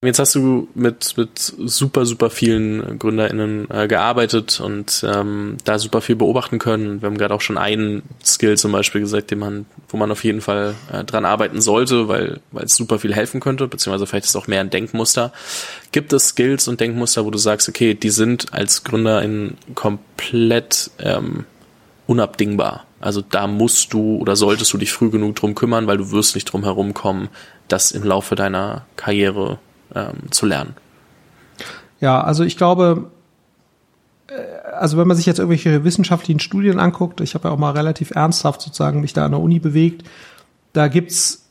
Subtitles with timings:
[0.00, 6.00] Jetzt hast du mit, mit super, super vielen GründerInnen äh, gearbeitet und ähm, da super
[6.00, 7.02] viel beobachten können.
[7.02, 10.22] Wir haben gerade auch schon einen Skill zum Beispiel gesagt, den man, wo man auf
[10.22, 14.26] jeden Fall äh, dran arbeiten sollte, weil, weil es super viel helfen könnte, beziehungsweise vielleicht
[14.26, 15.32] ist es auch mehr ein Denkmuster.
[15.90, 21.44] Gibt es Skills und Denkmuster, wo du sagst, okay, die sind als GründerIn komplett ähm,
[22.06, 22.86] unabdingbar?
[23.00, 26.36] Also da musst du oder solltest du dich früh genug drum kümmern, weil du wirst
[26.36, 27.30] nicht drum herum kommen,
[27.66, 29.58] das im Laufe deiner Karriere
[29.98, 30.74] ähm, zu lernen.
[32.00, 33.10] Ja, also ich glaube,
[34.28, 34.32] äh,
[34.72, 38.12] also wenn man sich jetzt irgendwelche wissenschaftlichen Studien anguckt, ich habe ja auch mal relativ
[38.12, 40.04] ernsthaft sozusagen mich da an der Uni bewegt,
[40.72, 41.44] da gibt's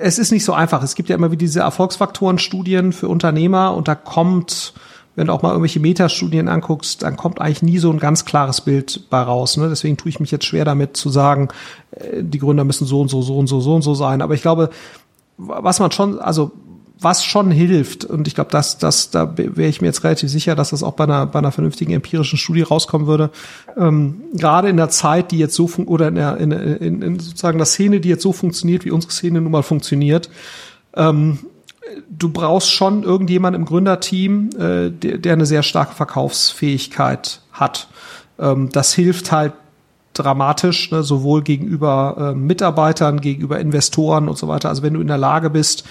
[0.00, 0.82] es ist nicht so einfach.
[0.82, 4.74] Es gibt ja immer wieder diese Erfolgsfaktoren-Studien für Unternehmer und da kommt,
[5.14, 8.60] wenn du auch mal irgendwelche Metastudien anguckst, dann kommt eigentlich nie so ein ganz klares
[8.60, 9.56] Bild bei raus.
[9.56, 9.68] Ne?
[9.68, 11.48] Deswegen tue ich mich jetzt schwer damit zu sagen,
[11.92, 14.22] äh, die Gründer müssen so und so, so und so, so und so sein.
[14.22, 14.70] Aber ich glaube,
[15.36, 16.52] was man schon, also
[16.98, 20.54] was schon hilft, und ich glaube, das, das, da wäre ich mir jetzt relativ sicher,
[20.54, 23.30] dass das auch bei einer, bei einer vernünftigen empirischen Studie rauskommen würde.
[23.76, 27.58] Ähm, gerade in der Zeit, die jetzt so oder in, der, in, in, in sozusagen
[27.58, 30.30] der Szene, die jetzt so funktioniert, wie unsere Szene nun mal funktioniert,
[30.94, 31.40] ähm,
[32.08, 37.88] du brauchst schon irgendjemand im Gründerteam, äh, der, der eine sehr starke Verkaufsfähigkeit hat.
[38.38, 39.52] Ähm, das hilft halt
[40.18, 44.68] dramatisch, ne, sowohl gegenüber äh, Mitarbeitern, gegenüber Investoren und so weiter.
[44.68, 45.84] Also wenn du in der Lage bist,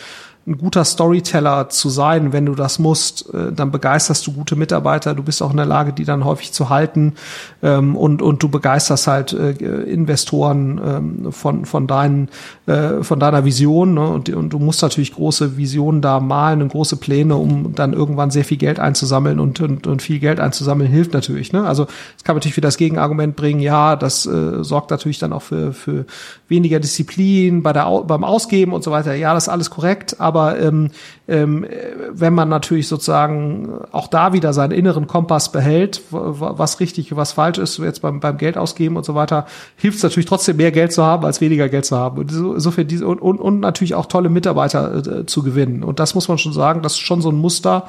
[0.47, 5.15] ein guter Storyteller zu sein, wenn du das musst, äh, dann begeisterst du gute Mitarbeiter,
[5.15, 7.15] du bist auch in der Lage, die dann häufig zu halten
[7.63, 12.29] ähm, und, und du begeisterst halt äh, Investoren ähm, von, von, deinen,
[12.67, 14.07] äh, von deiner Vision ne?
[14.07, 18.45] und, du musst natürlich große Visionen da malen und große Pläne, um dann irgendwann sehr
[18.45, 21.53] viel Geld einzusammeln und, und, und viel Geld einzusammeln hilft natürlich.
[21.53, 21.65] Ne?
[21.65, 25.73] Also es kann natürlich für das Gegenargument bringen, ja, das sorgt natürlich dann auch für,
[25.73, 26.05] für
[26.47, 29.15] weniger Disziplin bei der, beim Ausgeben und so weiter.
[29.15, 30.89] Ja, das ist alles korrekt, aber aber ähm,
[31.27, 31.65] ähm,
[32.11, 37.57] wenn man natürlich sozusagen auch da wieder seinen inneren Kompass behält, was richtig, was falsch
[37.57, 39.45] ist, jetzt beim, beim Geld ausgeben und so weiter,
[39.77, 42.17] hilft es natürlich trotzdem mehr Geld zu haben, als weniger Geld zu haben.
[42.17, 45.83] Und insofern diese, und, und, und natürlich auch tolle Mitarbeiter äh, zu gewinnen.
[45.83, 47.85] Und das muss man schon sagen, das ist schon so ein Muster,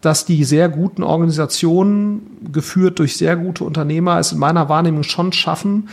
[0.00, 5.32] dass die sehr guten Organisationen, geführt durch sehr gute Unternehmer, es in meiner Wahrnehmung schon
[5.32, 5.88] schaffen,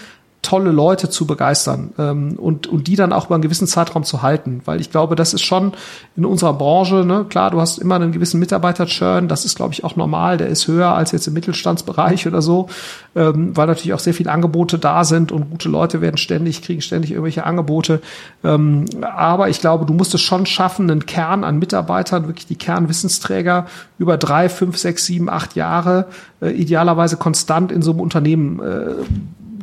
[0.47, 4.21] tolle Leute zu begeistern ähm, und, und die dann auch über einen gewissen Zeitraum zu
[4.21, 4.61] halten.
[4.63, 5.73] Weil ich glaube, das ist schon
[6.15, 9.83] in unserer Branche, ne, klar, du hast immer einen gewissen Mitarbeiter-Churn, das ist, glaube ich,
[9.83, 12.69] auch normal, der ist höher als jetzt im Mittelstandsbereich oder so,
[13.13, 16.81] ähm, weil natürlich auch sehr viele Angebote da sind und gute Leute werden ständig, kriegen
[16.81, 18.01] ständig irgendwelche Angebote.
[18.45, 22.55] Ähm, aber ich glaube, du musst es schon schaffen, einen Kern an Mitarbeitern, wirklich die
[22.55, 23.65] Kernwissensträger
[23.99, 26.05] über drei, fünf, sechs, sieben, acht Jahre
[26.39, 28.93] äh, idealerweise konstant in so einem Unternehmen äh,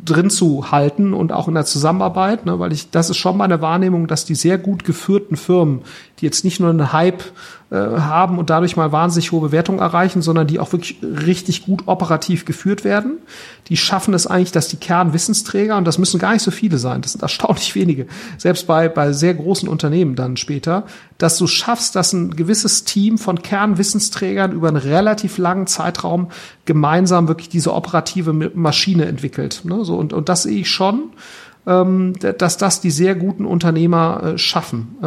[0.05, 3.61] drin zu halten und auch in der Zusammenarbeit, ne, weil ich, das ist schon meine
[3.61, 5.81] Wahrnehmung, dass die sehr gut geführten Firmen,
[6.19, 7.23] die jetzt nicht nur einen Hype
[7.75, 11.83] äh, haben und dadurch mal wahnsinnig hohe Bewertungen erreichen, sondern die auch wirklich richtig gut
[11.87, 13.17] operativ geführt werden.
[13.67, 17.01] Die schaffen es eigentlich, dass die Kernwissensträger, und das müssen gar nicht so viele sein,
[17.01, 20.85] das sind erstaunlich wenige, selbst bei, bei sehr großen Unternehmen dann später,
[21.17, 26.29] dass du schaffst, dass ein gewisses Team von Kernwissensträgern über einen relativ langen Zeitraum
[26.63, 29.61] gemeinsam wirklich diese operative Maschine entwickelt.
[29.65, 29.83] Ne?
[29.83, 31.11] So, und, und das sehe ich schon
[31.67, 34.97] ähm, dass das die sehr guten Unternehmer äh, schaffen.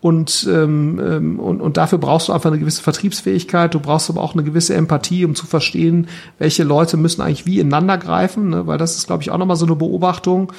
[0.00, 4.22] Und, ähm, ähm, und, und dafür brauchst du einfach eine gewisse Vertriebsfähigkeit, du brauchst aber
[4.22, 6.06] auch eine gewisse Empathie, um zu verstehen,
[6.38, 8.66] welche Leute müssen eigentlich wie ineinander greifen, ne?
[8.68, 10.52] weil das ist, glaube ich, auch nochmal so eine Beobachtung.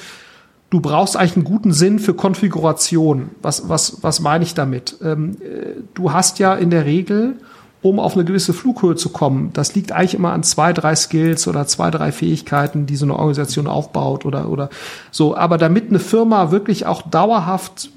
[0.68, 3.30] Du brauchst eigentlich einen guten Sinn für Konfiguration.
[3.40, 4.96] Was, was, was meine ich damit?
[5.02, 7.36] Ähm, äh, du hast ja in der Regel,
[7.80, 11.48] um auf eine gewisse Flughöhe zu kommen, das liegt eigentlich immer an zwei, drei Skills
[11.48, 14.68] oder zwei, drei Fähigkeiten, die so eine Organisation aufbaut oder, oder
[15.10, 15.34] so.
[15.34, 17.90] Aber damit eine Firma wirklich auch dauerhaft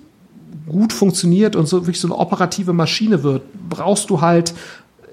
[0.67, 4.53] gut funktioniert und so wirklich so eine operative Maschine wird, brauchst du halt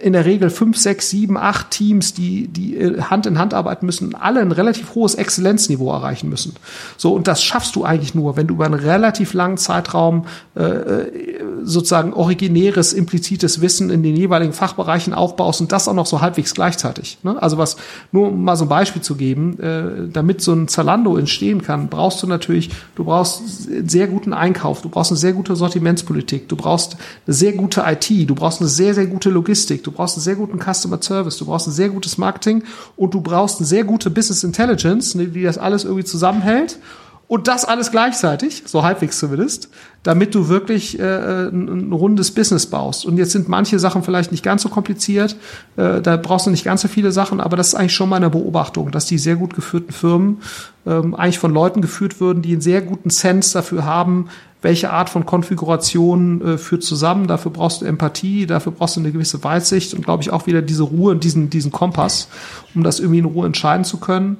[0.00, 3.86] in der Regel fünf, sechs, sieben, acht Teams, die, die äh, Hand in Hand arbeiten
[3.86, 6.54] müssen, alle ein relativ hohes Exzellenzniveau erreichen müssen.
[6.96, 10.62] So, und das schaffst du eigentlich nur, wenn du über einen relativ langen Zeitraum äh,
[10.62, 16.20] äh, sozusagen originäres, implizites Wissen in den jeweiligen Fachbereichen aufbaust und das auch noch so
[16.20, 17.18] halbwegs gleichzeitig.
[17.22, 17.40] Ne?
[17.40, 17.76] Also was,
[18.12, 21.88] nur um mal so ein Beispiel zu geben, äh, damit so ein Zalando entstehen kann,
[21.88, 26.48] brauchst du natürlich, du brauchst einen sehr guten Einkauf, du brauchst eine sehr gute Sortimentspolitik,
[26.48, 26.96] du brauchst
[27.26, 30.36] eine sehr gute IT, du brauchst eine sehr, sehr gute Logistik, du brauchst einen sehr
[30.36, 32.62] guten Customer Service, du brauchst ein sehr gutes Marketing
[32.96, 36.78] und du brauchst eine sehr gute Business Intelligence, ne, die das alles irgendwie zusammenhält.
[37.26, 39.68] Und das alles gleichzeitig, so halbwegs zumindest,
[40.02, 43.06] damit du wirklich äh, ein, ein rundes Business baust.
[43.06, 45.36] Und jetzt sind manche Sachen vielleicht nicht ganz so kompliziert,
[45.76, 48.30] äh, da brauchst du nicht ganz so viele Sachen, aber das ist eigentlich schon meine
[48.30, 50.38] Beobachtung, dass die sehr gut geführten Firmen
[50.86, 54.26] ähm, eigentlich von Leuten geführt würden, die einen sehr guten Sense dafür haben,
[54.62, 57.26] welche Art von Konfiguration äh, führt zusammen.
[57.26, 60.62] Dafür brauchst du Empathie, dafür brauchst du eine gewisse Weitsicht und glaube ich auch wieder
[60.62, 62.28] diese Ruhe und diesen, diesen Kompass,
[62.74, 64.38] um das irgendwie in Ruhe entscheiden zu können.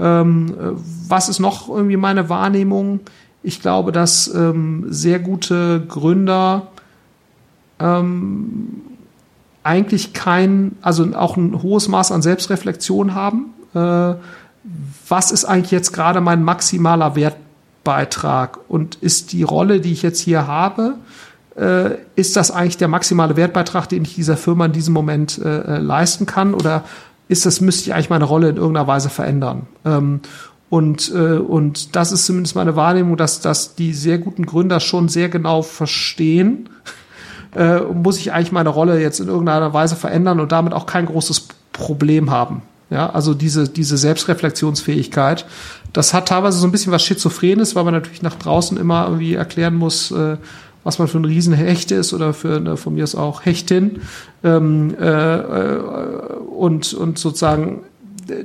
[0.00, 0.70] Ähm, äh,
[1.08, 3.00] was ist noch irgendwie meine Wahrnehmung?
[3.42, 6.68] Ich glaube, dass ähm, sehr gute Gründer
[7.78, 8.80] ähm,
[9.62, 13.46] eigentlich kein, also auch ein hohes Maß an Selbstreflexion haben.
[13.74, 14.14] Äh,
[15.08, 17.14] was ist eigentlich jetzt gerade mein maximaler
[17.88, 18.58] Wertbeitrag?
[18.68, 20.94] Und ist die Rolle, die ich jetzt hier habe,
[21.56, 25.76] äh, ist das eigentlich der maximale Wertbeitrag, den ich dieser Firma in diesem Moment äh,
[25.76, 26.54] äh leisten kann?
[26.54, 26.84] Oder
[27.28, 29.66] ist das, müsste ich eigentlich meine Rolle in irgendeiner Weise verändern?
[29.84, 30.20] Ähm,
[30.70, 35.08] und, äh, und das ist zumindest meine Wahrnehmung, dass, dass die sehr guten Gründer schon
[35.08, 36.68] sehr genau verstehen,
[37.56, 41.06] äh, muss ich eigentlich meine Rolle jetzt in irgendeiner Weise verändern und damit auch kein
[41.06, 42.60] großes Problem haben.
[42.90, 45.44] Ja, also diese, diese Selbstreflexionsfähigkeit,
[45.92, 49.34] das hat teilweise so ein bisschen was Schizophrenes, weil man natürlich nach draußen immer irgendwie
[49.34, 50.38] erklären muss, äh,
[50.84, 54.00] was man für ein Riesenhecht ist oder für eine, von mir ist auch Hechtin.
[54.42, 55.80] Ähm, äh, äh,
[56.56, 57.82] und, und sozusagen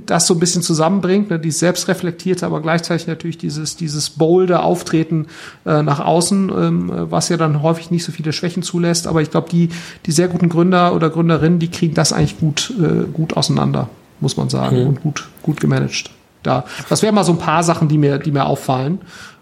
[0.05, 5.27] das so ein bisschen zusammenbringt, ne, die selbstreflektierte, aber gleichzeitig natürlich dieses, dieses bolde Auftreten
[5.65, 9.07] äh, nach außen, ähm, was ja dann häufig nicht so viele Schwächen zulässt.
[9.07, 9.69] Aber ich glaube, die,
[10.05, 13.89] die sehr guten Gründer oder Gründerinnen, die kriegen das eigentlich gut, äh, gut auseinander,
[14.23, 14.87] muss man sagen, mhm.
[14.87, 16.09] und gut, gut gemanagt.
[16.41, 18.99] Da, das wären mal so ein paar Sachen, die mir, die mir auffallen.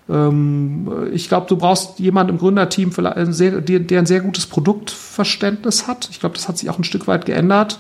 [0.09, 2.91] Ähm, ich glaube, du brauchst jemanden im Gründerteam,
[3.31, 6.09] sehr, der ein sehr gutes Produktverständnis hat.
[6.11, 7.79] Ich glaube, das hat sich auch ein Stück weit geändert.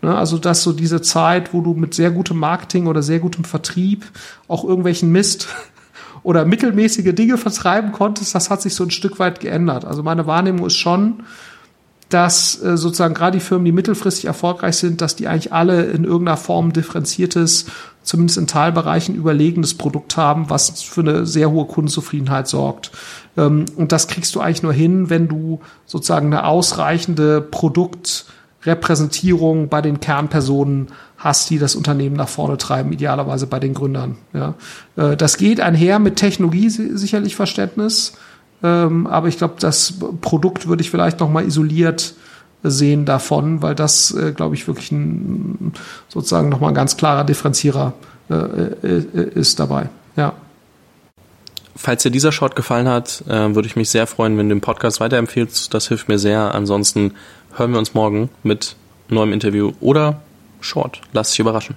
[0.00, 3.44] Ne, also, dass so diese Zeit, wo du mit sehr gutem Marketing oder sehr gutem
[3.44, 4.04] Vertrieb
[4.48, 5.48] auch irgendwelchen Mist
[6.22, 9.84] oder mittelmäßige Dinge vertreiben konntest, das hat sich so ein Stück weit geändert.
[9.84, 11.24] Also meine Wahrnehmung ist schon,
[12.12, 16.04] dass äh, sozusagen gerade die Firmen, die mittelfristig erfolgreich sind, dass die eigentlich alle in
[16.04, 17.66] irgendeiner Form differenziertes,
[18.02, 22.90] zumindest in Teilbereichen überlegenes Produkt haben, was für eine sehr hohe Kundenzufriedenheit sorgt.
[23.36, 28.26] Ähm, und das kriegst du eigentlich nur hin, wenn du sozusagen eine ausreichende Produkt
[28.64, 34.18] Repräsentierung bei den Kernpersonen hast, die das Unternehmen nach vorne treiben, idealerweise bei den Gründern.
[34.32, 34.54] Ja.
[34.96, 38.14] Äh, das geht einher mit Technologie sicherlich Verständnis,
[38.62, 42.14] ähm, aber ich glaube, das Produkt würde ich vielleicht noch mal isoliert
[42.62, 45.72] sehen davon, weil das, äh, glaube ich, wirklich ein
[46.08, 47.92] sozusagen noch mal ein ganz klarer Differenzierer
[48.30, 48.98] äh,
[49.34, 49.88] ist dabei.
[50.16, 50.32] Ja.
[51.74, 55.00] Falls dir dieser Short gefallen hat, würde ich mich sehr freuen, wenn du den Podcast
[55.00, 55.72] weiterempfehlst.
[55.74, 56.54] Das hilft mir sehr.
[56.54, 57.14] Ansonsten
[57.56, 58.76] hören wir uns morgen mit
[59.08, 60.20] neuem Interview oder
[60.60, 61.00] Short.
[61.12, 61.76] Lass dich überraschen.